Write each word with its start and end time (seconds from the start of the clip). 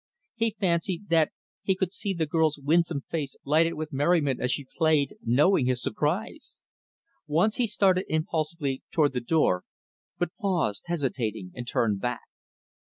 He 0.33 0.55
fancied 0.59 1.09
that 1.09 1.31
he 1.61 1.75
could 1.75 1.93
see 1.93 2.11
the 2.11 2.25
girl's 2.25 2.57
winsome 2.57 3.01
face 3.01 3.35
lighted 3.45 3.75
with 3.75 3.93
merriment 3.93 4.41
as 4.41 4.51
she 4.51 4.65
played, 4.75 5.15
knowing 5.23 5.67
his 5.67 5.79
surprise. 5.79 6.63
Once, 7.27 7.57
he 7.57 7.67
started 7.67 8.05
impulsively 8.11 8.81
toward 8.91 9.13
the 9.13 9.21
door, 9.21 9.63
but 10.17 10.35
paused, 10.39 10.85
hesitating, 10.87 11.51
and 11.53 11.67
turned 11.67 12.01
back. 12.01 12.23